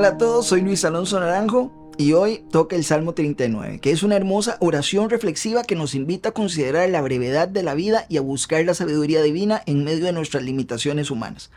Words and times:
Hola 0.00 0.08
a 0.08 0.16
todos, 0.16 0.46
soy 0.46 0.62
Luis 0.62 0.82
Alonso 0.86 1.20
Naranjo 1.20 1.70
y 1.98 2.14
hoy 2.14 2.42
toca 2.50 2.74
el 2.74 2.84
Salmo 2.84 3.12
39, 3.12 3.80
que 3.80 3.90
es 3.90 4.02
una 4.02 4.16
hermosa 4.16 4.56
oración 4.60 5.10
reflexiva 5.10 5.62
que 5.62 5.74
nos 5.74 5.94
invita 5.94 6.30
a 6.30 6.32
considerar 6.32 6.88
la 6.88 7.02
brevedad 7.02 7.48
de 7.48 7.62
la 7.62 7.74
vida 7.74 8.06
y 8.08 8.16
a 8.16 8.22
buscar 8.22 8.64
la 8.64 8.72
sabiduría 8.72 9.20
divina 9.20 9.62
en 9.66 9.84
medio 9.84 10.06
de 10.06 10.14
nuestras 10.14 10.42
limitaciones 10.42 11.10
humanas. 11.10 11.50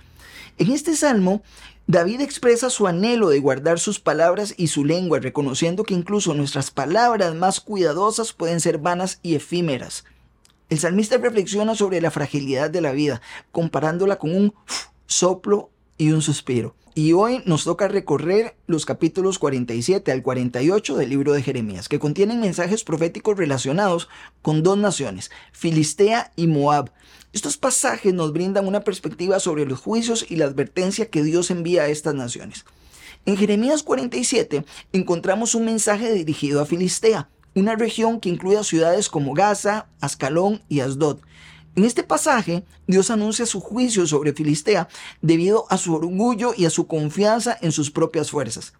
En 0.57 0.71
este 0.71 0.97
salmo, 0.97 1.41
David 1.87 2.19
expresa 2.19 2.69
su 2.69 2.85
anhelo 2.85 3.29
de 3.29 3.39
guardar 3.39 3.79
sus 3.79 4.01
palabras 4.01 4.53
y 4.57 4.67
su 4.67 4.83
lengua, 4.83 5.19
reconociendo 5.21 5.85
que 5.85 5.93
incluso 5.93 6.33
nuestras 6.33 6.69
palabras 6.69 7.33
más 7.35 7.61
cuidadosas 7.61 8.33
pueden 8.33 8.59
ser 8.59 8.77
vanas 8.77 9.19
y 9.23 9.35
efímeras. 9.35 10.03
El 10.69 10.79
salmista 10.79 11.17
reflexiona 11.17 11.75
sobre 11.75 12.01
la 12.01 12.11
fragilidad 12.11 12.69
de 12.69 12.81
la 12.81 12.91
vida, 12.91 13.21
comparándola 13.53 14.17
con 14.17 14.35
un 14.35 14.53
soplo 15.07 15.69
y 15.97 16.11
un 16.11 16.21
suspiro. 16.21 16.75
Y 16.95 17.13
hoy 17.13 17.41
nos 17.45 17.63
toca 17.63 17.87
recorrer 17.87 18.55
los 18.67 18.85
capítulos 18.85 19.39
47 19.39 20.11
al 20.11 20.21
48 20.21 20.95
del 20.95 21.09
libro 21.09 21.33
de 21.33 21.41
Jeremías, 21.41 21.89
que 21.89 21.97
contienen 21.97 22.39
mensajes 22.39 22.83
proféticos 22.83 23.35
relacionados 23.35 24.09
con 24.43 24.61
dos 24.61 24.77
naciones, 24.77 25.31
Filistea 25.53 26.31
y 26.35 26.45
Moab. 26.45 26.91
Estos 27.31 27.57
pasajes 27.57 28.13
nos 28.13 28.31
brindan 28.31 28.67
una 28.67 28.81
perspectiva 28.81 29.39
sobre 29.39 29.65
los 29.65 29.79
juicios 29.79 30.23
y 30.29 30.35
la 30.35 30.45
advertencia 30.45 31.09
que 31.09 31.23
Dios 31.23 31.49
envía 31.49 31.83
a 31.83 31.87
estas 31.87 32.13
naciones. 32.13 32.63
En 33.25 33.37
Jeremías 33.37 33.81
47 33.81 34.63
encontramos 34.91 35.55
un 35.55 35.65
mensaje 35.65 36.13
dirigido 36.13 36.61
a 36.61 36.67
Filistea, 36.67 37.27
una 37.55 37.75
región 37.75 38.19
que 38.19 38.29
incluye 38.29 38.57
a 38.57 38.63
ciudades 38.63 39.09
como 39.09 39.33
Gaza, 39.33 39.87
Ascalón 39.99 40.61
y 40.69 40.81
Asdod. 40.81 41.17
En 41.75 41.85
este 41.85 42.03
pasaje, 42.03 42.63
Dios 42.85 43.09
anuncia 43.09 43.47
su 43.47 43.59
juicio 43.59 44.05
sobre 44.05 44.33
Filistea 44.33 44.87
debido 45.21 45.65
a 45.69 45.77
su 45.77 45.95
orgullo 45.95 46.53
y 46.55 46.65
a 46.65 46.69
su 46.69 46.85
confianza 46.85 47.57
en 47.61 47.71
sus 47.71 47.89
propias 47.89 48.29
fuerzas. 48.29 48.73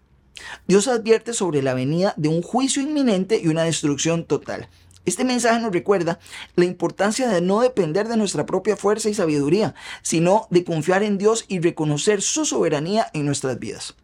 Dios 0.68 0.86
advierte 0.86 1.32
sobre 1.32 1.62
la 1.62 1.74
venida 1.74 2.14
de 2.16 2.28
un 2.28 2.40
juicio 2.42 2.82
inminente 2.82 3.40
y 3.42 3.48
una 3.48 3.64
destrucción 3.64 4.24
total. 4.24 4.68
Este 5.06 5.24
mensaje 5.24 5.60
nos 5.60 5.72
recuerda 5.72 6.20
la 6.54 6.64
importancia 6.64 7.28
de 7.28 7.40
no 7.40 7.60
depender 7.60 8.06
de 8.08 8.16
nuestra 8.16 8.46
propia 8.46 8.76
fuerza 8.76 9.08
y 9.08 9.14
sabiduría, 9.14 9.74
sino 10.02 10.46
de 10.50 10.64
confiar 10.64 11.02
en 11.02 11.18
Dios 11.18 11.44
y 11.48 11.58
reconocer 11.58 12.22
su 12.22 12.44
soberanía 12.44 13.08
en 13.12 13.26
nuestras 13.26 13.58
vidas. 13.58 13.96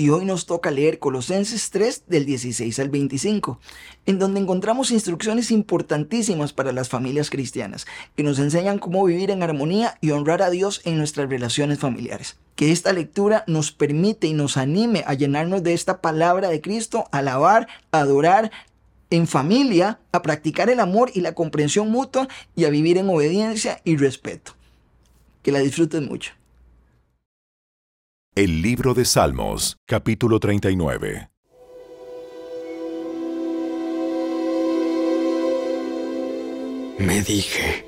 Y 0.00 0.10
hoy 0.10 0.24
nos 0.24 0.46
toca 0.46 0.70
leer 0.70 1.00
Colosenses 1.00 1.70
3 1.70 2.04
del 2.06 2.24
16 2.24 2.78
al 2.78 2.88
25, 2.88 3.58
en 4.06 4.20
donde 4.20 4.38
encontramos 4.38 4.92
instrucciones 4.92 5.50
importantísimas 5.50 6.52
para 6.52 6.70
las 6.70 6.88
familias 6.88 7.30
cristianas, 7.30 7.84
que 8.14 8.22
nos 8.22 8.38
enseñan 8.38 8.78
cómo 8.78 9.04
vivir 9.04 9.32
en 9.32 9.42
armonía 9.42 9.98
y 10.00 10.12
honrar 10.12 10.40
a 10.40 10.50
Dios 10.50 10.82
en 10.84 10.98
nuestras 10.98 11.28
relaciones 11.28 11.80
familiares. 11.80 12.38
Que 12.54 12.70
esta 12.70 12.92
lectura 12.92 13.42
nos 13.48 13.72
permite 13.72 14.28
y 14.28 14.34
nos 14.34 14.56
anime 14.56 15.02
a 15.04 15.14
llenarnos 15.14 15.64
de 15.64 15.74
esta 15.74 16.00
palabra 16.00 16.48
de 16.48 16.60
Cristo, 16.60 17.08
a 17.10 17.18
alabar, 17.18 17.66
a 17.90 17.98
adorar, 17.98 18.52
en 19.10 19.26
familia, 19.26 19.98
a 20.12 20.22
practicar 20.22 20.70
el 20.70 20.78
amor 20.78 21.10
y 21.12 21.22
la 21.22 21.34
comprensión 21.34 21.90
mutua 21.90 22.28
y 22.54 22.66
a 22.66 22.70
vivir 22.70 22.98
en 22.98 23.08
obediencia 23.08 23.80
y 23.82 23.96
respeto. 23.96 24.52
Que 25.42 25.50
la 25.50 25.58
disfruten 25.58 26.06
mucho. 26.06 26.37
El 28.38 28.62
libro 28.62 28.94
de 28.94 29.04
Salmos, 29.04 29.78
capítulo 29.84 30.38
39. 30.38 31.28
Me 37.00 37.20
dije, 37.22 37.84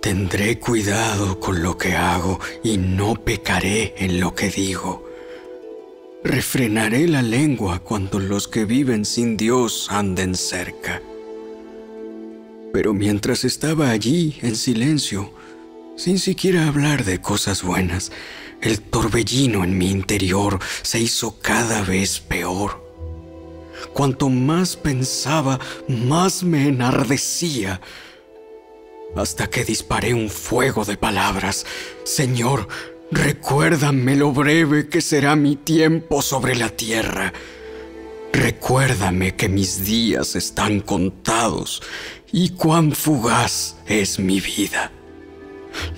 tendré 0.00 0.58
cuidado 0.58 1.38
con 1.38 1.62
lo 1.62 1.78
que 1.78 1.94
hago 1.94 2.40
y 2.64 2.78
no 2.78 3.14
pecaré 3.14 3.94
en 3.96 4.18
lo 4.18 4.34
que 4.34 4.50
digo. 4.50 5.08
Refrenaré 6.24 7.06
la 7.06 7.22
lengua 7.22 7.78
cuando 7.78 8.18
los 8.18 8.48
que 8.48 8.64
viven 8.64 9.04
sin 9.04 9.36
Dios 9.36 9.86
anden 9.88 10.34
cerca. 10.34 11.00
Pero 12.72 12.92
mientras 12.92 13.44
estaba 13.44 13.90
allí 13.90 14.36
en 14.42 14.56
silencio, 14.56 15.32
sin 15.94 16.18
siquiera 16.18 16.66
hablar 16.66 17.04
de 17.04 17.20
cosas 17.20 17.62
buenas, 17.62 18.10
el 18.62 18.80
torbellino 18.80 19.64
en 19.64 19.76
mi 19.76 19.90
interior 19.90 20.58
se 20.82 21.00
hizo 21.00 21.38
cada 21.40 21.82
vez 21.82 22.20
peor. 22.20 22.80
Cuanto 23.92 24.30
más 24.30 24.76
pensaba, 24.76 25.58
más 25.88 26.42
me 26.42 26.68
enardecía, 26.68 27.80
hasta 29.16 29.50
que 29.50 29.64
disparé 29.64 30.14
un 30.14 30.30
fuego 30.30 30.84
de 30.84 30.96
palabras. 30.96 31.66
Señor, 32.04 32.68
recuérdame 33.10 34.16
lo 34.16 34.32
breve 34.32 34.88
que 34.88 35.00
será 35.00 35.36
mi 35.36 35.56
tiempo 35.56 36.22
sobre 36.22 36.54
la 36.54 36.70
tierra. 36.70 37.32
Recuérdame 38.32 39.34
que 39.34 39.48
mis 39.48 39.84
días 39.84 40.36
están 40.36 40.80
contados 40.80 41.82
y 42.32 42.50
cuán 42.50 42.92
fugaz 42.92 43.76
es 43.86 44.18
mi 44.18 44.40
vida. 44.40 44.90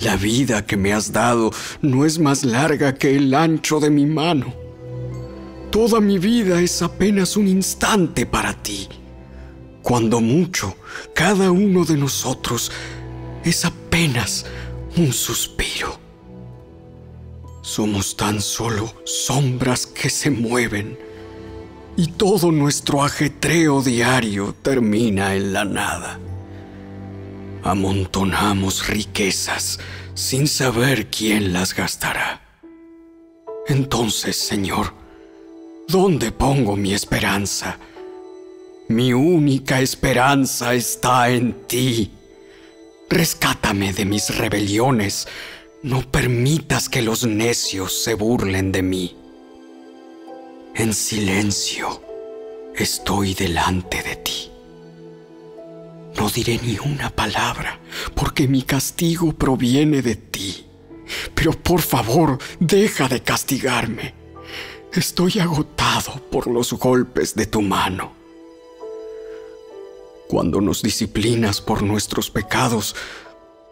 La 0.01 0.17
vida 0.17 0.67
que 0.67 0.77
me 0.77 0.93
has 0.93 1.12
dado 1.12 1.51
no 1.83 2.05
es 2.05 2.19
más 2.19 2.45
larga 2.45 2.95
que 2.95 3.17
el 3.17 3.35
ancho 3.35 3.81
de 3.81 3.91
mi 3.91 4.07
mano. 4.07 4.55
Toda 5.71 6.01
mi 6.01 6.19
vida 6.19 6.61
es 6.61 6.83
apenas 6.83 7.37
un 7.37 7.49
instante 7.49 8.27
para 8.27 8.55
ti. 8.55 8.89
Cuando 9.83 10.21
mucho, 10.21 10.77
cada 11.15 11.51
uno 11.51 11.84
de 11.84 11.97
nosotros 11.97 12.71
es 13.45 13.65
apenas 13.65 14.47
un 14.97 15.13
suspiro. 15.13 15.99
Somos 17.63 18.17
tan 18.17 18.41
solo 18.41 18.95
sombras 19.05 19.87
que 19.87 20.11
se 20.11 20.31
mueven 20.31 20.99
y 21.97 22.09
todo 22.09 22.53
nuestro 22.53 23.03
ajetreo 23.03 23.83
diario 23.83 24.55
termina 24.63 25.34
en 25.34 25.53
la 25.53 25.65
nada 25.65 26.21
amontonamos 27.65 28.87
riquezas 28.87 29.81
sin 30.15 30.47
saber 30.47 31.09
quién 31.09 31.53
las 31.53 31.75
gastará. 31.75 32.43
Entonces, 33.67 34.37
Señor, 34.37 34.93
¿dónde 35.89 36.31
pongo 36.31 36.77
mi 36.77 36.93
esperanza? 36.93 37.79
Mi 38.89 39.15
única 39.15 39.81
esperanza 39.81 40.75
está 40.75 41.31
en 41.31 41.67
ti. 41.67 42.11
Rescátame 43.09 43.95
de 43.95 44.05
mis 44.05 44.37
rebeliones. 44.37 45.27
No 45.83 46.03
permitas 46.03 46.91
que 46.91 47.01
los 47.01 47.25
necios 47.25 48.05
se 48.05 48.15
burlen 48.15 48.73
de 48.73 48.83
mí. 48.83 49.17
En 50.75 50.93
silencio 50.93 52.03
estoy 52.77 53.33
delante 53.33 54.03
de 54.03 54.17
ti. 54.17 54.53
Diré 56.34 56.59
ni 56.65 56.77
una 56.84 57.11
palabra, 57.11 57.78
porque 58.17 58.49
mi 58.49 58.62
castigo 58.62 59.33
proviene 59.33 60.03
de 60.03 60.17
ti. 60.17 60.67
Pero 61.33 61.53
por 61.53 61.81
favor, 61.81 62.39
deja 62.59 63.06
de 63.06 63.22
castigarme. 63.22 64.15
Estoy 64.93 65.39
agotado 65.39 66.21
por 66.33 66.49
los 66.49 66.72
golpes 66.72 67.37
de 67.37 67.47
tu 67.47 67.62
mano. 67.62 68.12
Cuando 70.27 70.61
nos 70.61 70.83
disciplinas 70.83 71.61
por 71.61 71.84
nuestros 71.84 72.31
pecados, 72.31 72.97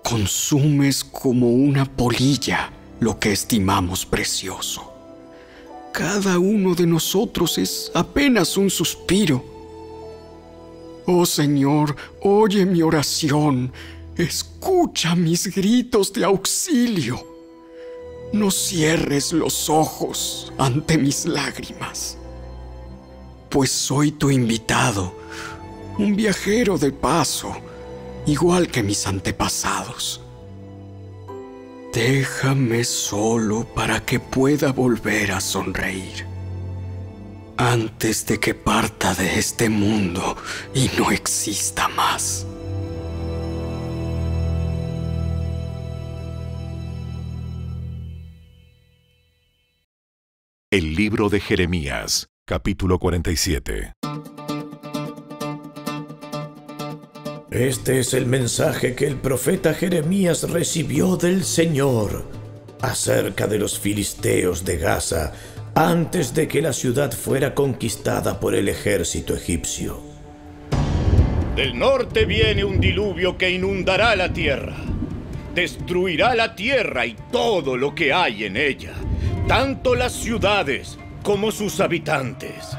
consumes 0.05 1.03
como 1.03 1.49
una 1.51 1.85
polilla 1.85 2.73
lo 3.01 3.19
que 3.19 3.33
estimamos 3.33 4.07
precioso. 4.07 4.93
Cada 5.93 6.39
uno 6.39 6.77
de 6.77 6.87
nosotros 6.87 7.59
es 7.59 7.91
apenas 7.93 8.57
un 8.57 8.71
suspiro 8.71 9.52
Oh 11.07 11.27
Señor, 11.27 11.97
oye 12.21 12.65
mi 12.65 12.81
oración, 12.83 13.73
escucha 14.17 15.17
mis 15.17 15.53
gritos 15.53 16.13
de 16.13 16.25
auxilio. 16.25 17.27
No 18.33 18.51
cierres 18.51 19.33
los 19.33 19.69
ojos 19.69 20.53
ante 20.59 20.97
mis 20.99 21.27
lágrimas, 21.27 22.17
pues 23.51 23.71
soy 23.71 24.13
tu 24.13 24.31
invitado, 24.31 25.13
un 25.99 26.15
viajero 26.15 26.79
de 26.79 26.93
paso, 26.93 27.53
igual 28.25 28.69
que 28.69 28.83
mis 28.83 29.07
antepasados. 29.07 30.21
Déjame 31.93 32.85
solo 32.85 33.67
para 33.75 34.01
que 34.01 34.21
pueda 34.21 34.73
volver 34.73 35.33
a 35.33 35.41
sonreír 35.41 36.32
antes 37.71 38.27
de 38.27 38.41
que 38.41 38.55
parta 38.55 39.15
de 39.15 39.39
este 39.39 39.69
mundo 39.69 40.37
y 40.75 40.91
no 40.99 41.13
exista 41.13 41.87
más. 41.89 42.45
El 50.73 50.97
libro 50.97 51.29
de 51.29 51.39
Jeremías, 51.39 52.27
capítulo 52.45 52.99
47. 52.99 53.93
Este 57.51 58.01
es 58.01 58.15
el 58.15 58.27
mensaje 58.27 58.97
que 58.97 59.07
el 59.07 59.17
profeta 59.17 59.73
Jeremías 59.75 60.51
recibió 60.51 61.17
del 61.17 61.45
Señor 61.45 62.25
acerca 62.81 63.47
de 63.47 63.59
los 63.59 63.79
filisteos 63.79 64.65
de 64.65 64.79
Gaza 64.79 65.33
antes 65.75 66.35
de 66.35 66.49
que 66.49 66.61
la 66.61 66.73
ciudad 66.73 67.13
fuera 67.13 67.55
conquistada 67.55 68.39
por 68.39 68.55
el 68.55 68.69
ejército 68.69 69.35
egipcio. 69.35 70.01
Del 71.57 71.79
norte 71.79 72.27
viene 72.27 72.65
un 72.65 72.79
diluvio 72.79 73.39
que 73.39 73.51
inundará 73.51 74.15
la 74.15 74.33
tierra. 74.33 74.77
Destruirá 75.55 76.35
la 76.35 76.55
tierra 76.55 77.07
y 77.07 77.17
todo 77.31 77.77
lo 77.77 77.95
que 77.95 78.13
hay 78.13 78.45
en 78.45 78.57
ella, 78.57 78.93
tanto 79.49 79.95
las 79.95 80.13
ciudades 80.13 80.99
como 81.23 81.51
sus 81.51 81.81
habitantes. 81.81 82.77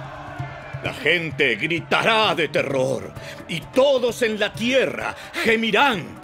La 0.83 0.93
gente 0.93 1.55
gritará 1.55 2.35
de 2.35 2.49
terror 2.49 3.11
y 3.47 3.61
todos 3.73 4.21
en 4.21 4.39
la 4.39 4.53
tierra 4.53 5.15
gemirán 5.43 6.22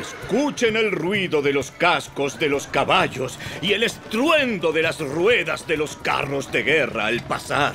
Escuchen 0.00 0.76
el 0.76 0.90
ruido 0.90 1.40
de 1.42 1.52
los 1.52 1.70
cascos 1.70 2.38
de 2.38 2.48
los 2.48 2.66
caballos 2.66 3.38
y 3.62 3.72
el 3.72 3.84
estruendo 3.84 4.72
de 4.72 4.82
las 4.82 5.00
ruedas 5.00 5.66
de 5.66 5.76
los 5.76 5.96
carros 5.96 6.50
de 6.50 6.62
guerra 6.62 7.06
al 7.06 7.22
pasar. 7.22 7.74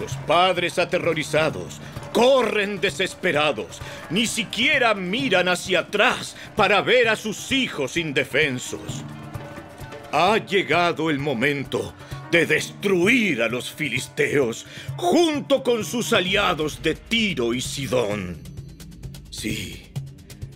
Los 0.00 0.12
padres 0.26 0.78
aterrorizados 0.78 1.80
corren 2.12 2.80
desesperados, 2.80 3.80
ni 4.10 4.26
siquiera 4.26 4.94
miran 4.94 5.48
hacia 5.48 5.80
atrás 5.80 6.36
para 6.56 6.80
ver 6.80 7.08
a 7.08 7.16
sus 7.16 7.52
hijos 7.52 7.96
indefensos. 7.96 9.04
Ha 10.12 10.38
llegado 10.38 11.10
el 11.10 11.18
momento 11.18 11.94
de 12.30 12.46
destruir 12.46 13.42
a 13.42 13.48
los 13.48 13.70
filisteos 13.70 14.66
junto 14.96 15.62
con 15.62 15.84
sus 15.84 16.12
aliados 16.12 16.82
de 16.82 16.94
Tiro 16.94 17.54
y 17.54 17.60
Sidón. 17.60 18.38
Sí, 19.30 19.85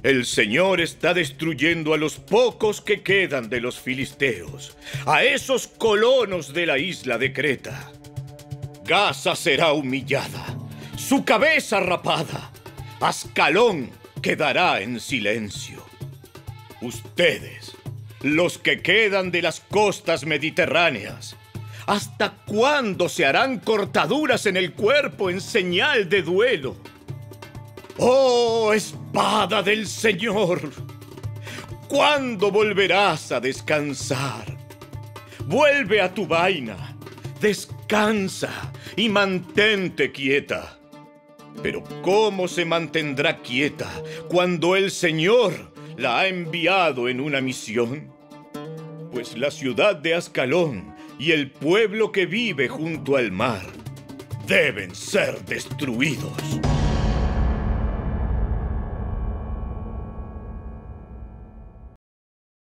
el 0.02 0.25
Señor 0.25 0.81
está 0.81 1.12
destruyendo 1.12 1.93
a 1.93 1.99
los 1.99 2.17
pocos 2.17 2.81
que 2.81 3.02
quedan 3.02 3.50
de 3.50 3.61
los 3.61 3.79
filisteos, 3.79 4.76
a 5.06 5.25
esos 5.25 5.67
colonos 5.67 6.55
de 6.55 6.67
la 6.67 6.79
isla 6.79 7.19
de 7.19 7.32
Creta. 7.32 7.93
Gaza 8.85 9.37
será 9.37 9.73
humillada, 9.73 10.56
su 10.97 11.25
cabeza 11.25 11.81
rapada, 11.81 12.50
Ascalón 13.00 13.91
quedará 14.23 14.81
en 14.81 15.00
silencio. 15.00 15.85
Ustedes, 16.81 17.73
los 18.23 18.58
que 18.58 18.81
quedan 18.81 19.31
de 19.31 19.43
las 19.43 19.61
costas 19.61 20.25
mediterráneas, 20.25 21.37
¿hasta 21.87 22.32
cuándo 22.46 23.08
se 23.08 23.26
harán 23.26 23.58
cortaduras 23.58 24.46
en 24.46 24.56
el 24.56 24.73
cuerpo 24.73 25.29
en 25.29 25.41
señal 25.41 26.08
de 26.08 26.23
duelo? 26.23 26.76
Oh 27.99 28.73
espada 29.11 29.61
del 29.61 29.89
Señor, 29.89 30.71
¿cuándo 31.89 32.53
volverás 32.53 33.33
a 33.33 33.41
descansar? 33.41 34.45
Vuelve 35.47 36.01
a 36.01 36.15
tu 36.15 36.29
vaina, 36.29 36.97
descansa 37.41 38.71
y 38.95 39.09
mantente 39.09 40.12
quieta. 40.12 40.79
Pero 41.61 41.83
¿cómo 42.03 42.47
se 42.47 42.65
mantendrá 42.65 43.39
quieta 43.39 43.91
cuando 44.29 44.77
el 44.77 44.93
Señor 44.93 45.73
la 45.97 46.21
ha 46.21 46.29
enviado 46.29 47.09
en 47.09 47.21
una 47.21 47.41
misión? 47.41 48.13
Pues 49.11 49.37
la 49.37 49.51
ciudad 49.51 49.97
de 49.97 50.15
Ascalón 50.15 50.95
y 51.19 51.33
el 51.33 51.51
pueblo 51.51 52.13
que 52.13 52.27
vive 52.27 52.69
junto 52.69 53.17
al 53.17 53.33
mar 53.33 53.67
deben 54.47 54.95
ser 54.95 55.45
destruidos. 55.47 56.80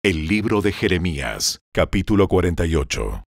El 0.04 0.26
libro 0.26 0.64
de 0.64 0.72
Jeremías, 0.72 1.62
capítulo 1.72 2.28
48. 2.28 3.24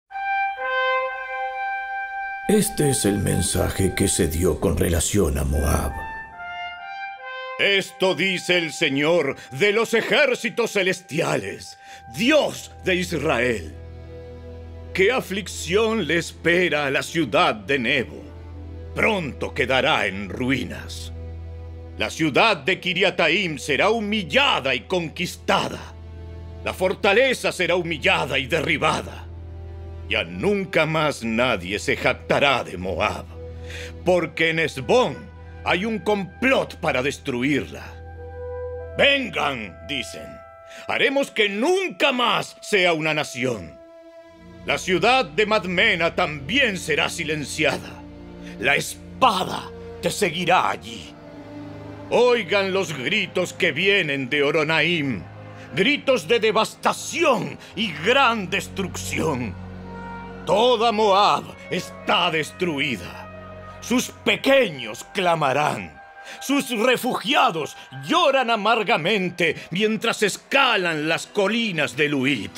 Este 2.48 2.90
es 2.90 3.04
el 3.04 3.18
mensaje 3.18 3.94
que 3.96 4.08
se 4.08 4.26
dio 4.26 4.58
con 4.58 4.76
relación 4.76 5.38
a 5.38 5.44
Moab. 5.44 5.92
Esto 7.60 8.16
dice 8.16 8.58
el 8.58 8.72
Señor 8.72 9.36
de 9.52 9.70
los 9.70 9.94
ejércitos 9.94 10.72
celestiales, 10.72 11.78
Dios 12.16 12.72
de 12.84 12.96
Israel. 12.96 13.72
¿Qué 14.92 15.12
aflicción 15.12 16.08
le 16.08 16.16
espera 16.16 16.86
a 16.86 16.90
la 16.90 17.04
ciudad 17.04 17.54
de 17.54 17.78
Nebo? 17.78 18.20
Pronto 18.96 19.54
quedará 19.54 20.08
en 20.08 20.28
ruinas. 20.28 21.12
La 21.98 22.10
ciudad 22.10 22.56
de 22.56 22.80
Kiriataim 22.80 23.58
será 23.58 23.90
humillada 23.90 24.74
y 24.74 24.80
conquistada 24.80 25.93
la 26.64 26.72
fortaleza 26.72 27.52
será 27.52 27.76
humillada 27.76 28.38
y 28.38 28.46
derribada. 28.46 29.26
Ya 30.08 30.24
nunca 30.24 30.86
más 30.86 31.22
nadie 31.22 31.78
se 31.78 31.94
jactará 31.96 32.64
de 32.64 32.78
Moab, 32.78 33.26
porque 34.04 34.50
en 34.50 34.58
Esbón 34.58 35.16
hay 35.62 35.84
un 35.84 35.98
complot 35.98 36.76
para 36.76 37.02
destruirla. 37.02 37.84
Vengan, 38.96 39.76
dicen, 39.86 40.26
haremos 40.88 41.30
que 41.30 41.50
nunca 41.50 42.12
más 42.12 42.56
sea 42.60 42.94
una 42.94 43.12
nación. 43.12 43.78
La 44.64 44.78
ciudad 44.78 45.26
de 45.26 45.44
Madmena 45.44 46.14
también 46.14 46.78
será 46.78 47.10
silenciada. 47.10 48.02
La 48.58 48.76
espada 48.76 49.70
te 50.00 50.10
seguirá 50.10 50.70
allí. 50.70 51.12
Oigan 52.08 52.72
los 52.72 52.96
gritos 52.96 53.52
que 53.52 53.72
vienen 53.72 54.30
de 54.30 54.42
Oronaim 54.42 55.33
gritos 55.74 56.28
de 56.28 56.40
devastación 56.40 57.58
y 57.76 57.92
gran 57.92 58.50
destrucción. 58.50 59.54
Toda 60.46 60.92
Moab 60.92 61.44
está 61.70 62.30
destruida. 62.30 63.78
Sus 63.80 64.10
pequeños 64.10 65.04
clamarán. 65.14 66.00
Sus 66.40 66.70
refugiados 66.70 67.76
lloran 68.06 68.50
amargamente 68.50 69.56
mientras 69.70 70.22
escalan 70.22 71.08
las 71.08 71.26
colinas 71.26 71.96
de 71.96 72.08
Luit. 72.08 72.52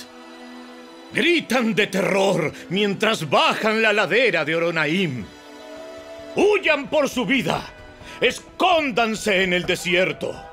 Gritan 1.13 1.75
de 1.75 1.87
terror 1.87 2.53
mientras 2.69 3.29
bajan 3.29 3.83
la 3.83 3.93
ladera 3.93 4.45
de 4.45 4.57
Oronaim. 4.57 5.25
Huyan 6.37 6.89
por 6.89 7.09
su 7.09 7.25
vida. 7.25 7.65
Escóndanse 8.21 9.43
en 9.43 9.53
el 9.53 9.65
desierto 9.65 10.46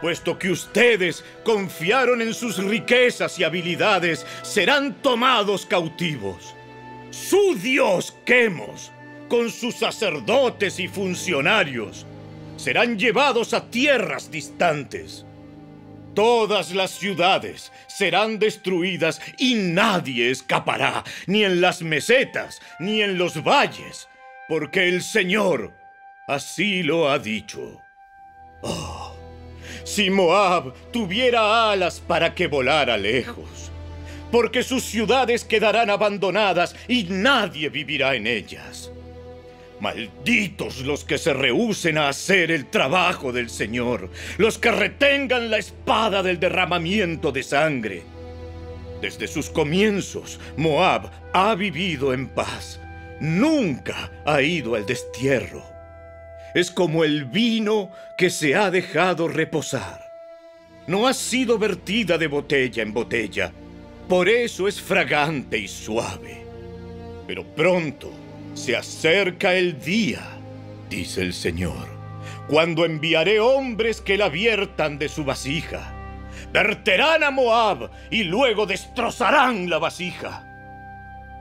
puesto 0.00 0.38
que 0.38 0.50
ustedes 0.50 1.24
confiaron 1.44 2.22
en 2.22 2.34
sus 2.34 2.58
riquezas 2.58 3.38
y 3.38 3.44
habilidades, 3.44 4.26
serán 4.42 4.94
tomados 5.02 5.66
cautivos. 5.66 6.54
Su 7.10 7.54
Dios 7.54 8.16
Quemos, 8.24 8.92
con 9.28 9.50
sus 9.50 9.76
sacerdotes 9.76 10.78
y 10.78 10.88
funcionarios, 10.88 12.06
serán 12.56 12.98
llevados 12.98 13.54
a 13.54 13.70
tierras 13.70 14.30
distantes. 14.30 15.24
Todas 16.14 16.74
las 16.74 16.92
ciudades 16.92 17.72
serán 17.88 18.38
destruidas 18.38 19.20
y 19.38 19.54
nadie 19.54 20.30
escapará, 20.30 21.04
ni 21.26 21.44
en 21.44 21.60
las 21.60 21.82
mesetas, 21.82 22.60
ni 22.78 23.02
en 23.02 23.18
los 23.18 23.44
valles, 23.44 24.08
porque 24.48 24.88
el 24.88 25.02
Señor 25.02 25.74
así 26.26 26.82
lo 26.82 27.10
ha 27.10 27.18
dicho. 27.18 27.80
Oh, 28.62 29.15
si 29.86 30.10
Moab 30.10 30.74
tuviera 30.90 31.70
alas 31.70 32.00
para 32.00 32.34
que 32.34 32.48
volara 32.48 32.96
lejos, 32.96 33.70
porque 34.32 34.64
sus 34.64 34.82
ciudades 34.82 35.44
quedarán 35.44 35.90
abandonadas 35.90 36.74
y 36.88 37.04
nadie 37.04 37.68
vivirá 37.68 38.16
en 38.16 38.26
ellas. 38.26 38.90
Malditos 39.78 40.80
los 40.80 41.04
que 41.04 41.18
se 41.18 41.32
rehúsen 41.32 41.98
a 41.98 42.08
hacer 42.08 42.50
el 42.50 42.66
trabajo 42.66 43.30
del 43.30 43.48
Señor, 43.48 44.10
los 44.38 44.58
que 44.58 44.72
retengan 44.72 45.50
la 45.50 45.58
espada 45.58 46.20
del 46.24 46.40
derramamiento 46.40 47.30
de 47.30 47.44
sangre. 47.44 48.02
Desde 49.00 49.28
sus 49.28 49.50
comienzos, 49.50 50.40
Moab 50.56 51.12
ha 51.32 51.54
vivido 51.54 52.12
en 52.12 52.26
paz, 52.26 52.80
nunca 53.20 54.10
ha 54.24 54.42
ido 54.42 54.74
al 54.74 54.84
destierro 54.84 55.75
es 56.56 56.70
como 56.70 57.04
el 57.04 57.26
vino 57.26 57.90
que 58.16 58.30
se 58.30 58.54
ha 58.54 58.70
dejado 58.70 59.28
reposar. 59.28 60.10
No 60.86 61.06
ha 61.06 61.12
sido 61.12 61.58
vertida 61.58 62.16
de 62.16 62.28
botella 62.28 62.82
en 62.82 62.94
botella, 62.94 63.52
por 64.08 64.26
eso 64.26 64.66
es 64.66 64.80
fragante 64.80 65.58
y 65.58 65.68
suave. 65.68 66.46
Pero 67.26 67.44
pronto 67.44 68.10
se 68.54 68.74
acerca 68.74 69.54
el 69.54 69.78
día, 69.78 70.26
dice 70.88 71.20
el 71.20 71.34
Señor, 71.34 71.88
cuando 72.48 72.86
enviaré 72.86 73.38
hombres 73.38 74.00
que 74.00 74.16
la 74.16 74.30
viertan 74.30 74.98
de 74.98 75.10
su 75.10 75.24
vasija. 75.24 75.92
Verterán 76.54 77.22
a 77.22 77.30
Moab 77.30 77.90
y 78.10 78.22
luego 78.24 78.64
destrozarán 78.64 79.68
la 79.68 79.76
vasija. 79.76 80.42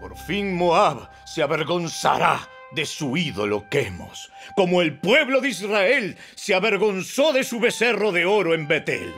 Por 0.01 0.17
fin 0.17 0.53
Moab 0.53 1.09
se 1.23 1.41
avergonzará 1.41 2.49
de 2.71 2.85
su 2.85 3.17
ídolo 3.17 3.65
Quemos, 3.69 4.31
como 4.55 4.81
el 4.81 4.97
pueblo 4.97 5.41
de 5.41 5.49
Israel 5.49 6.17
se 6.35 6.53
avergonzó 6.53 7.33
de 7.33 7.43
su 7.43 7.59
becerro 7.59 8.11
de 8.11 8.25
oro 8.25 8.53
en 8.53 8.67
Betel. 8.67 9.13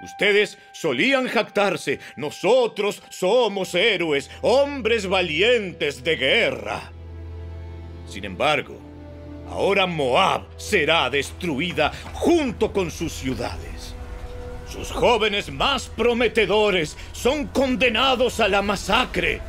Ustedes 0.00 0.58
solían 0.72 1.26
jactarse, 1.26 2.00
nosotros 2.16 3.02
somos 3.08 3.74
héroes, 3.74 4.30
hombres 4.42 5.06
valientes 5.06 6.04
de 6.04 6.16
guerra. 6.16 6.92
Sin 8.06 8.24
embargo, 8.24 8.78
ahora 9.48 9.86
Moab 9.86 10.42
será 10.58 11.08
destruida 11.08 11.92
junto 12.12 12.72
con 12.72 12.90
sus 12.90 13.12
ciudades. 13.12 13.94
Sus 14.68 14.90
jóvenes 14.90 15.50
más 15.50 15.88
prometedores 15.88 16.96
son 17.12 17.46
condenados 17.46 18.40
a 18.40 18.48
la 18.48 18.60
masacre, 18.60 19.40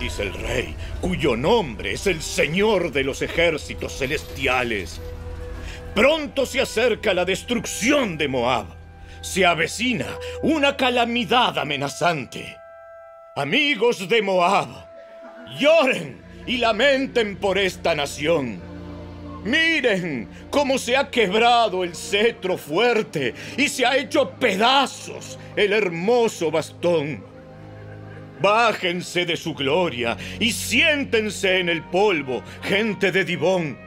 dice 0.00 0.22
el 0.22 0.32
rey, 0.32 0.74
cuyo 1.00 1.36
nombre 1.36 1.92
es 1.92 2.06
el 2.06 2.22
Señor 2.22 2.90
de 2.90 3.04
los 3.04 3.22
ejércitos 3.22 3.98
celestiales. 3.98 5.00
Pronto 5.94 6.46
se 6.46 6.60
acerca 6.60 7.12
la 7.14 7.24
destrucción 7.24 8.16
de 8.16 8.26
Moab. 8.26 8.66
Se 9.20 9.44
avecina 9.44 10.06
una 10.42 10.76
calamidad 10.76 11.58
amenazante. 11.58 12.56
Amigos 13.36 14.08
de 14.08 14.22
Moab, 14.22 14.68
lloren 15.58 16.22
y 16.46 16.56
lamenten 16.56 17.36
por 17.36 17.58
esta 17.58 17.94
nación. 17.94 18.60
Miren 19.44 20.28
cómo 20.50 20.78
se 20.78 20.96
ha 20.96 21.10
quebrado 21.10 21.84
el 21.84 21.94
cetro 21.94 22.56
fuerte 22.56 23.34
y 23.56 23.68
se 23.68 23.84
ha 23.86 23.96
hecho 23.96 24.30
pedazos 24.30 25.38
el 25.56 25.72
hermoso 25.72 26.50
bastón. 26.50 27.29
Bájense 28.40 29.26
de 29.26 29.36
su 29.36 29.54
gloria 29.54 30.16
y 30.38 30.52
siéntense 30.52 31.58
en 31.58 31.68
el 31.68 31.82
polvo, 31.82 32.42
gente 32.62 33.12
de 33.12 33.24
Dibón, 33.24 33.78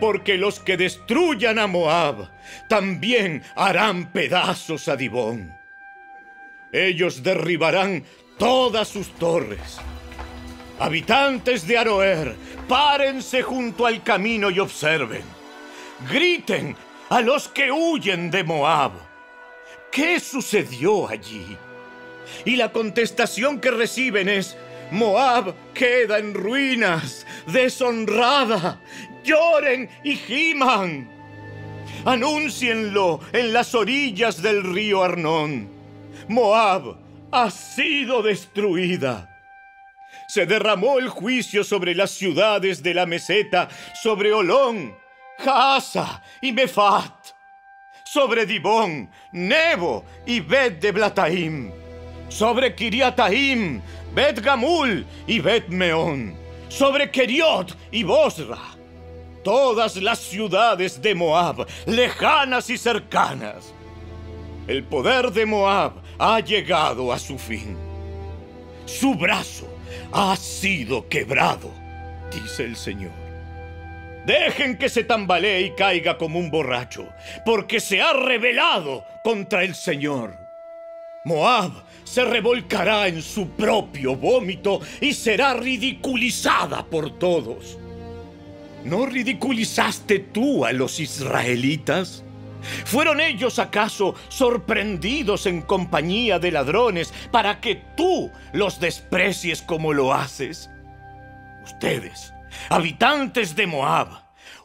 porque 0.00 0.36
los 0.36 0.58
que 0.58 0.76
destruyan 0.76 1.58
a 1.58 1.68
Moab 1.68 2.28
también 2.68 3.42
harán 3.54 4.10
pedazos 4.10 4.88
a 4.88 4.96
Dibón. 4.96 5.56
Ellos 6.72 7.22
derribarán 7.22 8.04
todas 8.36 8.88
sus 8.88 9.10
torres. 9.12 9.78
Habitantes 10.80 11.66
de 11.66 11.78
Aroer, 11.78 12.34
párense 12.66 13.42
junto 13.42 13.86
al 13.86 14.02
camino 14.02 14.50
y 14.50 14.58
observen. 14.58 15.22
Griten 16.10 16.74
a 17.10 17.20
los 17.20 17.48
que 17.48 17.70
huyen 17.70 18.30
de 18.30 18.42
Moab. 18.42 18.92
¿Qué 19.92 20.18
sucedió 20.18 21.08
allí? 21.08 21.56
Y 22.44 22.56
la 22.56 22.72
contestación 22.72 23.60
que 23.60 23.70
reciben 23.70 24.28
es, 24.28 24.56
Moab 24.90 25.54
queda 25.74 26.18
en 26.18 26.34
ruinas, 26.34 27.26
deshonrada. 27.46 28.80
Lloren 29.24 29.88
y 30.02 30.16
giman. 30.16 31.10
Anúncienlo 32.04 33.20
en 33.32 33.52
las 33.52 33.74
orillas 33.74 34.42
del 34.42 34.62
río 34.62 35.02
Arnón. 35.02 35.70
Moab 36.28 36.96
ha 37.30 37.50
sido 37.50 38.22
destruida. 38.22 39.26
Se 40.28 40.46
derramó 40.46 40.98
el 40.98 41.08
juicio 41.08 41.64
sobre 41.64 41.94
las 41.94 42.12
ciudades 42.12 42.82
de 42.82 42.94
la 42.94 43.04
meseta, 43.04 43.68
sobre 44.00 44.32
Olón, 44.32 44.96
Jaasa 45.38 46.22
y 46.40 46.52
Mefat, 46.52 47.32
sobre 48.04 48.46
Dibón, 48.46 49.10
Nebo 49.32 50.04
y 50.26 50.40
Bet 50.40 50.80
de 50.80 50.92
Blataim, 50.92 51.72
sobre 52.30 52.74
Kiriataim, 52.74 53.82
Bet 54.14 54.40
Gamul 54.40 55.04
y 55.26 55.40
Bet 55.40 55.68
Meón, 55.68 56.34
sobre 56.68 57.10
Keriot 57.10 57.76
y 57.90 58.02
Bosra. 58.04 58.58
Todas 59.44 59.96
las 59.96 60.18
ciudades 60.18 61.00
de 61.02 61.14
Moab, 61.14 61.66
lejanas 61.86 62.70
y 62.70 62.78
cercanas. 62.78 63.74
El 64.66 64.84
poder 64.84 65.32
de 65.32 65.46
Moab 65.46 65.92
ha 66.18 66.40
llegado 66.40 67.12
a 67.12 67.18
su 67.18 67.38
fin. 67.38 67.76
Su 68.86 69.14
brazo 69.14 69.66
ha 70.12 70.36
sido 70.36 71.08
quebrado, 71.08 71.70
dice 72.32 72.64
el 72.64 72.76
Señor. 72.76 73.12
Dejen 74.26 74.76
que 74.76 74.88
se 74.88 75.02
tambalee 75.02 75.62
y 75.62 75.70
caiga 75.74 76.18
como 76.18 76.38
un 76.38 76.50
borracho, 76.50 77.08
porque 77.44 77.80
se 77.80 78.02
ha 78.02 78.12
rebelado 78.12 79.04
contra 79.24 79.64
el 79.64 79.74
Señor. 79.74 80.49
Moab 81.24 81.72
se 82.04 82.24
revolcará 82.24 83.06
en 83.06 83.20
su 83.20 83.50
propio 83.50 84.16
vómito 84.16 84.80
y 85.00 85.12
será 85.12 85.54
ridiculizada 85.54 86.84
por 86.84 87.18
todos. 87.18 87.78
¿No 88.84 89.04
ridiculizaste 89.04 90.18
tú 90.20 90.64
a 90.64 90.72
los 90.72 90.98
israelitas? 90.98 92.24
¿Fueron 92.86 93.20
ellos 93.20 93.58
acaso 93.58 94.14
sorprendidos 94.28 95.44
en 95.46 95.60
compañía 95.62 96.38
de 96.38 96.52
ladrones 96.52 97.12
para 97.30 97.60
que 97.60 97.82
tú 97.96 98.30
los 98.54 98.80
desprecies 98.80 99.60
como 99.60 99.92
lo 99.92 100.14
haces? 100.14 100.70
Ustedes, 101.64 102.32
habitantes 102.70 103.54
de 103.54 103.66
Moab, 103.66 104.08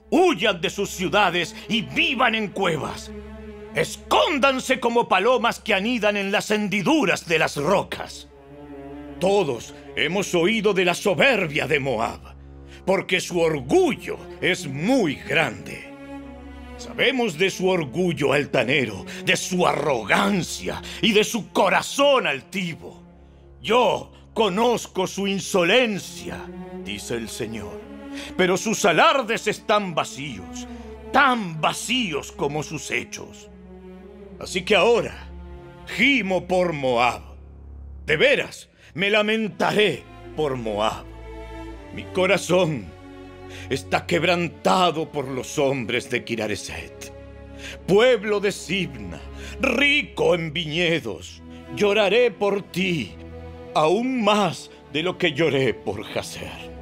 huyan 0.09 0.62
de 0.62 0.69
sus 0.69 0.89
ciudades 0.89 1.53
y 1.67 1.81
vivan 1.81 2.35
en 2.35 2.47
cuevas. 2.47 3.12
Escóndanse 3.75 4.79
como 4.79 5.10
palomas 5.10 5.60
que 5.60 5.74
anidan 5.74 6.15
en 6.15 6.32
las 6.32 6.50
hendiduras 6.50 7.27
de 7.27 7.39
las 7.39 7.58
rocas. 7.58 8.29
Todos 9.20 9.75
hemos 9.98 10.34
oído 10.34 10.74
de 10.74 10.86
la 10.86 10.94
soberbia 10.94 11.67
de 11.67 11.82
Moab, 11.82 12.22
porque 12.86 13.20
su 13.20 13.41
orgullo 13.41 14.17
es 14.39 14.65
muy 14.65 15.15
grande. 15.15 15.94
Sabemos 16.77 17.38
de 17.38 17.50
su 17.50 17.67
orgullo 17.67 18.32
altanero, 18.32 19.05
de 19.25 19.36
su 19.36 19.67
arrogancia 19.67 20.82
y 21.01 21.12
de 21.12 21.25
su 21.25 21.50
corazón 21.50 22.27
altivo. 22.27 23.03
Yo 23.62 24.10
conozco 24.34 25.05
su 25.05 25.27
insolencia, 25.27 26.46
dice 26.86 27.15
el 27.15 27.27
Señor, 27.27 27.82
pero 28.38 28.55
sus 28.55 28.86
alardes 28.86 29.48
están 29.48 29.94
vacíos, 29.94 30.65
tan 31.12 31.60
vacíos 31.60 32.32
como 32.32 32.63
sus 32.63 32.89
hechos. 32.89 33.50
Así 34.39 34.63
que 34.63 34.75
ahora 34.75 35.30
gimo 35.88 36.48
por 36.48 36.74
Moab. 36.74 37.22
De 38.06 38.18
veras, 38.18 38.70
me 38.94 39.10
lamentaré 39.10 40.04
por 40.36 40.56
Moab. 40.56 41.06
Mi 41.94 42.04
corazón 42.06 42.86
está 43.70 44.06
quebrantado 44.06 45.12
por 45.12 45.27
los 45.27 45.58
hombres 45.58 46.10
de 46.10 46.24
Kirareset. 46.24 47.13
Pueblo 47.88 48.39
de 48.39 48.51
Sibna, 48.51 49.20
rico 49.60 50.36
en 50.36 50.54
viñedos, 50.54 51.42
lloraré 51.75 52.30
por 52.32 52.62
ti, 52.63 53.13
aún 53.74 54.24
más 54.24 54.70
de 54.92 55.04
lo 55.04 55.18
que 55.18 55.34
lloré 55.34 55.74
por 55.74 56.04
Jazer. 56.04 56.75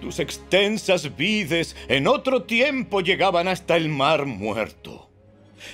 Tus 0.00 0.18
extensas 0.18 1.16
vides 1.16 1.76
en 1.88 2.06
otro 2.06 2.42
tiempo 2.42 3.00
llegaban 3.00 3.46
hasta 3.46 3.76
el 3.76 3.88
mar 3.88 4.26
muerto, 4.26 5.10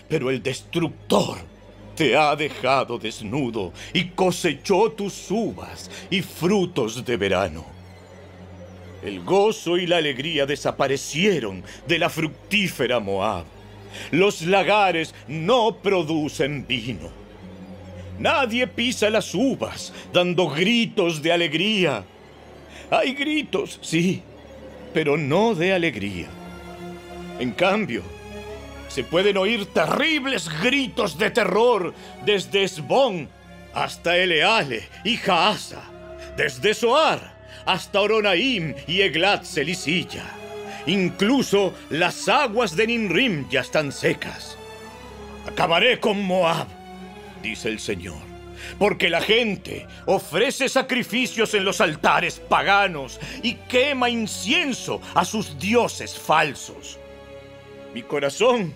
pero 0.08 0.30
el 0.30 0.42
destructor 0.42 1.38
te 1.94 2.16
ha 2.16 2.34
dejado 2.34 2.98
desnudo 2.98 3.72
y 3.92 4.06
cosechó 4.10 4.90
tus 4.92 5.30
uvas 5.30 5.90
y 6.10 6.22
frutos 6.22 7.04
de 7.04 7.16
verano. 7.16 7.66
El 9.02 9.22
gozo 9.22 9.76
y 9.76 9.86
la 9.86 9.96
alegría 9.96 10.46
desaparecieron 10.46 11.62
de 11.86 11.98
la 11.98 12.10
fructífera 12.10 13.00
Moab. 13.00 13.44
Los 14.10 14.42
lagares 14.42 15.14
no 15.26 15.76
producen 15.76 16.66
vino. 16.66 17.10
Nadie 18.18 18.66
pisa 18.66 19.08
las 19.08 19.34
uvas 19.34 19.92
dando 20.12 20.48
gritos 20.48 21.22
de 21.22 21.32
alegría. 21.32 22.04
Hay 22.90 23.14
gritos, 23.14 23.78
sí, 23.82 24.22
pero 24.92 25.16
no 25.16 25.54
de 25.54 25.72
alegría. 25.72 26.28
En 27.38 27.52
cambio, 27.52 28.02
se 28.90 29.04
pueden 29.04 29.36
oír 29.36 29.66
terribles 29.66 30.50
gritos 30.60 31.16
de 31.16 31.30
terror 31.30 31.94
desde 32.26 32.64
Esbón 32.64 33.28
hasta 33.72 34.16
Eleale 34.16 34.88
y 35.04 35.16
Jaasa, 35.16 35.82
desde 36.36 36.74
Soar 36.74 37.38
hasta 37.66 38.00
Oronaim 38.00 38.74
y 38.88 39.02
Eglat 39.02 39.44
Selisilla. 39.44 40.24
Incluso 40.86 41.72
las 41.90 42.28
aguas 42.28 42.74
de 42.74 42.88
Ninrim 42.88 43.48
ya 43.48 43.60
están 43.60 43.92
secas. 43.92 44.58
Acabaré 45.46 46.00
con 46.00 46.20
Moab, 46.20 46.66
dice 47.42 47.68
el 47.68 47.78
Señor, 47.78 48.18
porque 48.76 49.08
la 49.08 49.20
gente 49.20 49.86
ofrece 50.06 50.68
sacrificios 50.68 51.54
en 51.54 51.64
los 51.64 51.80
altares 51.80 52.40
paganos 52.40 53.20
y 53.40 53.54
quema 53.54 54.10
incienso 54.10 55.00
a 55.14 55.24
sus 55.24 55.56
dioses 55.60 56.18
falsos. 56.18 56.98
Mi 57.94 58.02
corazón 58.02 58.74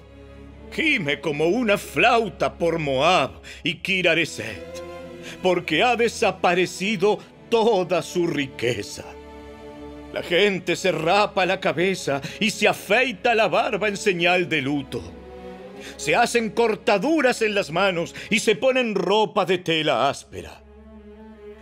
gime 0.74 1.20
como 1.20 1.46
una 1.46 1.78
flauta 1.78 2.52
por 2.54 2.78
Moab 2.78 3.30
y 3.62 3.76
Kirareset, 3.76 4.82
porque 5.42 5.82
ha 5.82 5.96
desaparecido 5.96 7.18
toda 7.48 8.02
su 8.02 8.26
riqueza. 8.26 9.04
La 10.12 10.22
gente 10.22 10.76
se 10.76 10.92
rapa 10.92 11.46
la 11.46 11.60
cabeza 11.60 12.20
y 12.40 12.50
se 12.50 12.68
afeita 12.68 13.34
la 13.34 13.48
barba 13.48 13.88
en 13.88 13.96
señal 13.96 14.48
de 14.48 14.62
luto. 14.62 15.02
se 15.96 16.16
hacen 16.16 16.50
cortaduras 16.50 17.42
en 17.42 17.54
las 17.54 17.70
manos 17.70 18.14
y 18.30 18.38
se 18.38 18.56
ponen 18.56 18.94
ropa 18.94 19.44
de 19.44 19.58
tela 19.58 20.08
áspera. 20.08 20.62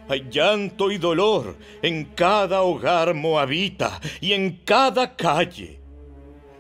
Hay 0.08 0.28
llanto 0.30 0.90
y 0.90 0.98
dolor 0.98 1.56
en 1.82 2.04
cada 2.14 2.62
hogar 2.62 3.14
moabita 3.14 4.00
y 4.20 4.32
en 4.32 4.60
cada 4.64 5.16
calle. 5.16 5.81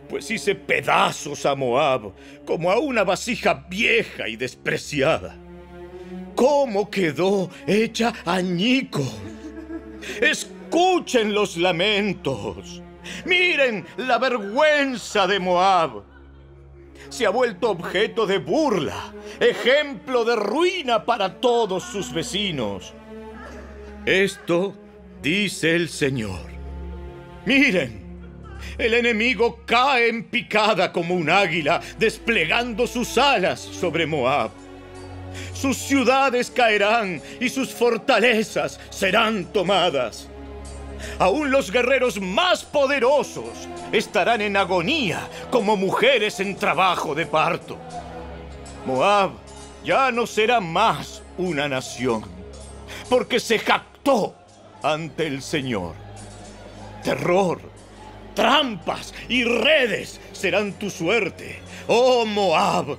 Pues 0.08 0.30
hice 0.30 0.54
pedazos 0.54 1.46
a 1.46 1.54
Moab 1.54 2.12
como 2.44 2.70
a 2.70 2.78
una 2.78 3.04
vasija 3.04 3.66
vieja 3.68 4.28
y 4.28 4.36
despreciada. 4.36 5.36
¿Cómo 6.34 6.90
quedó 6.90 7.50
hecha 7.66 8.12
añicos? 8.24 9.12
Escuchen 10.20 11.32
los 11.32 11.56
lamentos. 11.56 12.82
Miren 13.24 13.86
la 13.96 14.18
vergüenza 14.18 15.26
de 15.26 15.38
Moab. 15.38 16.02
Se 17.08 17.26
ha 17.26 17.30
vuelto 17.30 17.70
objeto 17.70 18.26
de 18.26 18.38
burla, 18.38 19.12
ejemplo 19.38 20.24
de 20.24 20.36
ruina 20.36 21.04
para 21.04 21.40
todos 21.40 21.82
sus 21.82 22.12
vecinos. 22.12 22.94
Esto 24.06 24.74
dice 25.20 25.76
el 25.76 25.88
Señor. 25.88 26.50
Miren, 27.44 28.01
el 28.78 28.94
enemigo 28.94 29.60
cae 29.66 30.08
en 30.08 30.24
picada 30.24 30.92
como 30.92 31.14
un 31.14 31.30
águila, 31.30 31.80
desplegando 31.98 32.86
sus 32.86 33.18
alas 33.18 33.60
sobre 33.60 34.06
Moab. 34.06 34.50
Sus 35.54 35.78
ciudades 35.78 36.50
caerán 36.50 37.22
y 37.40 37.48
sus 37.48 37.72
fortalezas 37.72 38.80
serán 38.90 39.46
tomadas. 39.52 40.28
Aún 41.18 41.50
los 41.50 41.70
guerreros 41.70 42.20
más 42.20 42.64
poderosos 42.64 43.68
estarán 43.92 44.40
en 44.40 44.56
agonía 44.56 45.28
como 45.50 45.76
mujeres 45.76 46.40
en 46.40 46.56
trabajo 46.56 47.14
de 47.14 47.26
parto. 47.26 47.78
Moab 48.86 49.30
ya 49.84 50.10
no 50.10 50.26
será 50.26 50.60
más 50.60 51.22
una 51.38 51.68
nación, 51.68 52.24
porque 53.08 53.40
se 53.40 53.58
jactó 53.58 54.34
ante 54.82 55.26
el 55.26 55.42
Señor. 55.42 55.94
Terror, 57.02 57.60
trampas 58.34 59.14
y 59.28 59.44
redes 59.44 60.20
serán 60.32 60.72
tu 60.74 60.90
suerte, 60.90 61.60
oh 61.86 62.24
Moab, 62.24 62.98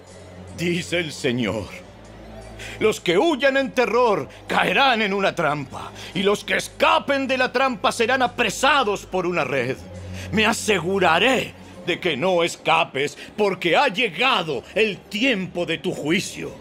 dice 0.58 1.00
el 1.00 1.12
Señor. 1.12 1.68
Los 2.80 3.00
que 3.00 3.18
huyan 3.18 3.58
en 3.58 3.72
terror 3.72 4.28
caerán 4.48 5.02
en 5.02 5.14
una 5.14 5.36
trampa, 5.36 5.92
y 6.14 6.24
los 6.24 6.44
que 6.44 6.58
escapen 6.58 7.28
de 7.28 7.38
la 7.38 7.52
trampa 7.52 7.92
serán 7.92 8.22
apresados 8.22 9.06
por 9.06 9.28
una 9.28 9.44
red. 9.44 9.78
Me 10.32 10.46
aseguraré 10.46 11.54
de 11.86 12.00
que 12.00 12.16
no 12.16 12.44
escapes, 12.44 13.18
porque 13.38 13.76
ha 13.76 13.88
llegado 13.88 14.64
el 14.74 14.98
tiempo 14.98 15.66
de 15.66 15.78
tu 15.78 15.92
juicio, 15.92 16.52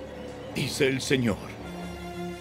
dice 0.55 0.89
el 0.89 1.01
Señor. 1.01 1.39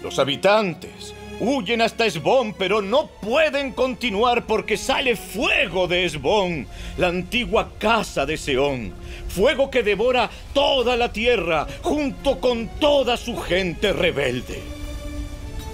Los 0.02 0.18
habitantes 0.18 1.14
huyen 1.42 1.82
hasta 1.82 2.06
Esbón, 2.06 2.54
pero 2.54 2.80
no 2.80 3.08
pueden 3.20 3.72
continuar 3.72 4.46
porque 4.46 4.76
sale 4.76 5.16
fuego 5.16 5.88
de 5.88 6.04
Esbón, 6.04 6.66
la 6.96 7.08
antigua 7.08 7.72
casa 7.78 8.24
de 8.24 8.36
Seón 8.36 8.92
fuego 9.32 9.70
que 9.70 9.82
devora 9.82 10.30
toda 10.52 10.96
la 10.96 11.12
tierra 11.12 11.66
junto 11.82 12.38
con 12.38 12.68
toda 12.78 13.16
su 13.16 13.36
gente 13.36 13.92
rebelde. 13.92 14.60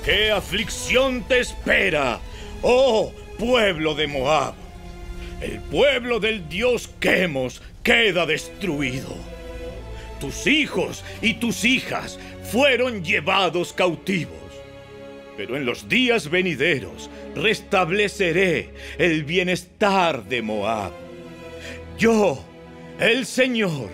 ¿Qué 0.05 0.31
aflicción 0.31 1.23
te 1.25 1.41
espera, 1.41 2.21
oh 2.63 3.13
pueblo 3.39 3.95
de 3.95 4.07
Moab? 4.07 4.55
El 5.41 5.61
pueblo 5.61 6.21
del 6.21 6.49
dios 6.49 6.89
Quemos 7.01 7.61
queda 7.83 8.27
destruido. 8.27 9.15
Tus 10.21 10.47
hijos 10.47 11.05
y 11.21 11.35
tus 11.35 11.65
hijas 11.65 12.19
fueron 12.51 13.05
llevados 13.05 13.73
cautivos. 13.73 14.48
Pero 15.39 15.57
en 15.57 15.65
los 15.65 15.89
días 15.89 16.31
venideros 16.31 17.09
restableceré 17.37 18.75
el 18.99 19.23
bienestar 19.23 20.25
de 20.25 20.43
Moab. 20.43 20.91
Yo, 21.97 22.45
el 22.99 23.25
Señor, 23.25 23.89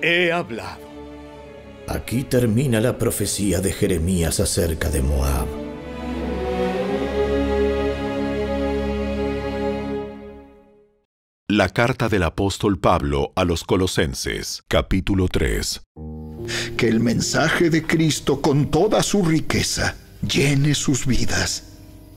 he 0.00 0.30
hablado. 0.30 0.88
Aquí 1.88 2.22
termina 2.22 2.80
la 2.80 2.96
profecía 2.96 3.60
de 3.60 3.72
Jeremías 3.72 4.38
acerca 4.38 4.90
de 4.90 5.02
Moab. 5.02 5.48
La 11.48 11.68
carta 11.70 12.08
del 12.08 12.22
apóstol 12.22 12.78
Pablo 12.78 13.32
a 13.34 13.44
los 13.44 13.64
Colosenses, 13.64 14.62
capítulo 14.68 15.26
3. 15.26 15.82
Que 16.76 16.86
el 16.86 17.00
mensaje 17.00 17.70
de 17.70 17.84
Cristo 17.84 18.40
con 18.40 18.70
toda 18.70 19.02
su 19.02 19.24
riqueza 19.24 19.96
llene 20.28 20.74
sus 20.74 21.06
vidas. 21.06 21.64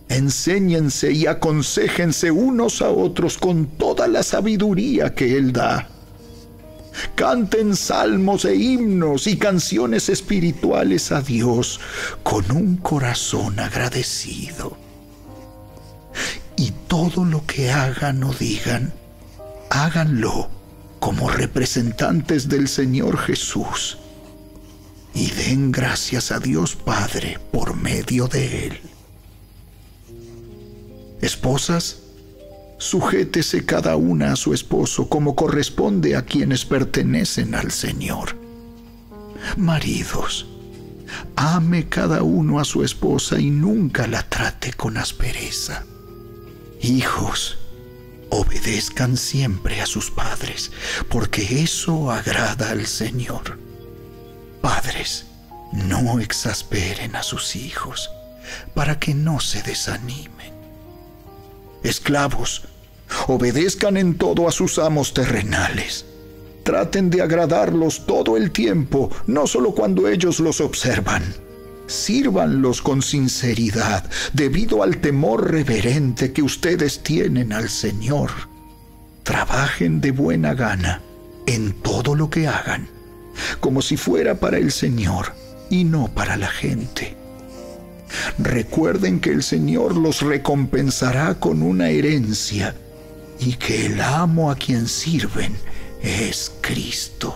Enséñense 0.09 1.11
y 1.11 1.27
aconsejense 1.27 2.31
unos 2.31 2.81
a 2.81 2.89
otros 2.89 3.37
con 3.37 3.65
toda 3.65 4.07
la 4.07 4.23
sabiduría 4.23 5.13
que 5.13 5.37
Él 5.37 5.51
da. 5.51 5.89
Canten 7.15 7.75
salmos 7.75 8.45
e 8.45 8.55
himnos 8.55 9.27
y 9.27 9.37
canciones 9.37 10.09
espirituales 10.09 11.11
a 11.11 11.21
Dios 11.21 11.79
con 12.23 12.51
un 12.51 12.77
corazón 12.77 13.59
agradecido. 13.59 14.77
Y 16.55 16.71
todo 16.87 17.23
lo 17.23 17.45
que 17.45 17.71
hagan 17.71 18.23
o 18.23 18.33
digan, 18.33 18.93
háganlo 19.69 20.49
como 20.99 21.29
representantes 21.29 22.49
del 22.49 22.67
Señor 22.67 23.17
Jesús. 23.17 23.99
Y 25.17 25.31
den 25.31 25.71
gracias 25.71 26.31
a 26.31 26.39
Dios 26.39 26.75
Padre 26.75 27.39
por 27.51 27.75
medio 27.75 28.27
de 28.27 28.67
Él. 28.67 28.79
Esposas, 31.21 32.03
sujétese 32.77 33.65
cada 33.65 33.95
una 33.95 34.33
a 34.33 34.35
su 34.35 34.53
esposo 34.53 35.09
como 35.09 35.35
corresponde 35.35 36.15
a 36.15 36.21
quienes 36.21 36.65
pertenecen 36.65 37.55
al 37.55 37.71
Señor. 37.71 38.35
Maridos, 39.57 40.45
ame 41.35 41.89
cada 41.89 42.21
uno 42.21 42.59
a 42.59 42.63
su 42.63 42.83
esposa 42.83 43.39
y 43.39 43.49
nunca 43.49 44.05
la 44.05 44.21
trate 44.21 44.73
con 44.73 44.97
aspereza. 44.97 45.83
Hijos, 46.79 47.57
obedezcan 48.29 49.17
siempre 49.17 49.81
a 49.81 49.87
sus 49.87 50.11
padres, 50.11 50.71
porque 51.09 51.63
eso 51.63 52.11
agrada 52.11 52.69
al 52.69 52.85
Señor. 52.85 53.66
Padres, 54.61 55.25
no 55.71 56.19
exasperen 56.19 57.15
a 57.15 57.23
sus 57.23 57.55
hijos 57.55 58.09
para 58.73 58.99
que 58.99 59.13
no 59.13 59.39
se 59.39 59.61
desanimen. 59.61 60.53
Esclavos, 61.83 62.63
obedezcan 63.27 63.97
en 63.97 64.17
todo 64.17 64.47
a 64.47 64.51
sus 64.51 64.79
amos 64.79 65.13
terrenales. 65.13 66.05
Traten 66.63 67.09
de 67.09 67.21
agradarlos 67.21 68.05
todo 68.05 68.35
el 68.35 68.51
tiempo, 68.51 69.09
no 69.25 69.47
solo 69.47 69.73
cuando 69.73 70.07
ellos 70.07 70.39
los 70.39 70.59
observan. 70.59 71.23
Sírvanlos 71.87 72.81
con 72.81 73.01
sinceridad, 73.01 74.03
debido 74.33 74.83
al 74.83 74.97
temor 74.97 75.49
reverente 75.49 76.33
que 76.33 76.41
ustedes 76.41 77.01
tienen 77.03 77.53
al 77.53 77.69
Señor. 77.69 78.31
Trabajen 79.23 80.01
de 80.01 80.11
buena 80.11 80.53
gana 80.53 81.01
en 81.45 81.71
todo 81.81 82.15
lo 82.15 82.29
que 82.29 82.47
hagan, 82.47 82.89
como 83.59 83.81
si 83.81 83.97
fuera 83.97 84.35
para 84.35 84.57
el 84.57 84.71
Señor 84.71 85.33
y 85.69 85.83
no 85.83 86.07
para 86.13 86.37
la 86.37 86.47
gente. 86.47 87.15
Recuerden 88.37 89.19
que 89.19 89.31
el 89.31 89.43
Señor 89.43 89.95
los 89.97 90.21
recompensará 90.21 91.35
con 91.35 91.61
una 91.61 91.89
herencia 91.89 92.75
y 93.39 93.53
que 93.53 93.87
el 93.87 94.01
amo 94.01 94.49
a 94.49 94.55
quien 94.55 94.87
sirven 94.87 95.55
es 96.01 96.51
Cristo. 96.61 97.35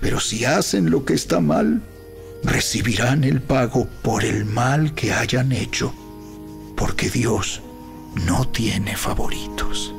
Pero 0.00 0.20
si 0.20 0.44
hacen 0.44 0.90
lo 0.90 1.04
que 1.04 1.14
está 1.14 1.40
mal, 1.40 1.82
recibirán 2.42 3.24
el 3.24 3.40
pago 3.40 3.88
por 4.02 4.24
el 4.24 4.44
mal 4.44 4.94
que 4.94 5.12
hayan 5.12 5.52
hecho, 5.52 5.94
porque 6.76 7.08
Dios 7.08 7.62
no 8.26 8.48
tiene 8.48 8.96
favoritos. 8.96 9.94